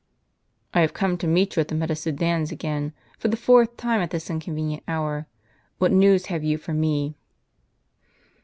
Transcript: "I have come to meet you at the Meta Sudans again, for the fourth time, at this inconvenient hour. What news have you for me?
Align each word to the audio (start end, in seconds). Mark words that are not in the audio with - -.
"I 0.73 0.81
have 0.81 0.95
come 0.95 1.15
to 1.19 1.27
meet 1.27 1.55
you 1.55 1.59
at 1.59 1.67
the 1.67 1.75
Meta 1.75 1.93
Sudans 1.93 2.51
again, 2.51 2.91
for 3.19 3.27
the 3.27 3.37
fourth 3.37 3.77
time, 3.77 4.01
at 4.01 4.09
this 4.09 4.31
inconvenient 4.31 4.81
hour. 4.87 5.27
What 5.77 5.91
news 5.91 6.25
have 6.25 6.43
you 6.43 6.57
for 6.57 6.73
me? 6.73 7.13